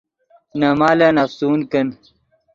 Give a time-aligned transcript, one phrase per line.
[0.59, 1.87] نے مالن افسون کن